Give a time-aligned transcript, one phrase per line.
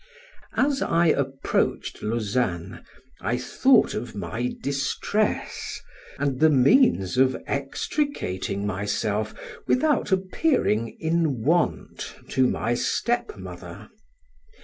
[0.57, 2.83] As I approached Lausanne,
[3.19, 5.79] I thought of my distress,
[6.17, 9.35] and the means of extricating myself,
[9.67, 13.91] without appearing in want to my step mother.